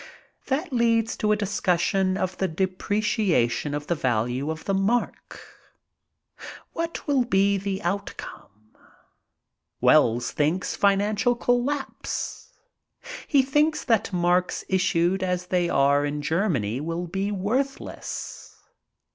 That 0.47 0.73
leads 0.73 1.15
to 1.17 1.31
a 1.31 1.35
discussion 1.35 2.17
of 2.17 2.35
the 2.39 2.47
depreciation 2.47 3.75
in 3.75 3.81
the 3.83 3.93
value 3.93 4.49
of 4.49 4.65
the 4.65 4.73
mark. 4.73 5.39
What 6.73 7.05
will 7.05 7.23
be 7.23 7.55
the 7.59 7.83
outcome? 7.83 8.73
Wells 9.79 10.31
thinks 10.31 10.75
financial 10.75 11.35
collapse. 11.35 12.51
He 13.27 13.43
thinks 13.43 13.83
that 13.83 14.11
marks 14.11 14.65
issued 14.67 15.21
as 15.21 15.45
they 15.45 15.69
are 15.69 16.03
in 16.03 16.23
Germany 16.23 16.81
will 16.81 17.05
be 17.05 17.31
worthless. 17.31 18.55